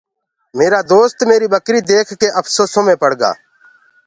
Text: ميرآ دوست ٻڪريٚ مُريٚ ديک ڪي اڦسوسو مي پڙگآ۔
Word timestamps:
ميرآ 0.57 0.79
دوست 0.91 1.13
ٻڪريٚ 1.29 1.51
مُريٚ 1.59 1.87
ديک 1.89 2.07
ڪي 2.19 2.27
اڦسوسو 2.39 2.79
مي 2.85 2.95
پڙگآ۔ 3.01 3.31